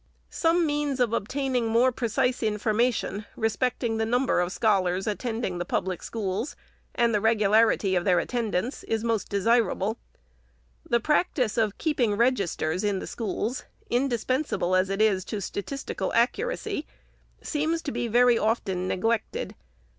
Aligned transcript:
Some 0.31 0.65
means 0.65 0.99
of 0.99 1.13
obtaining 1.13 1.67
more 1.67 1.91
precise 1.91 2.41
information 2.41 3.25
re 3.35 3.49
specting 3.49 3.99
the 3.99 4.03
number 4.07 4.39
of 4.39 4.51
scholars 4.51 5.05
attending 5.05 5.59
the 5.59 5.63
public 5.63 6.01
schools, 6.01 6.55
and 6.95 7.13
the 7.13 7.21
regularity 7.21 7.93
of 7.95 8.03
that 8.05 8.17
attendance, 8.17 8.83
is 8.85 9.03
most 9.03 9.29
desirable. 9.29 9.99
The 10.89 10.99
practice 10.99 11.55
of 11.55 11.77
keeping 11.77 12.15
registers 12.17 12.83
in 12.83 12.97
the 12.97 13.05
schools, 13.05 13.65
indispensable 13.91 14.75
as 14.75 14.89
it 14.89 15.03
is 15.03 15.23
to 15.25 15.39
statistical 15.39 16.11
accuracy, 16.13 16.87
seems 17.43 17.83
to 17.83 17.91
be 17.91 18.07
very 18.07 18.39
often 18.39 18.87
neglected. 18.87 19.53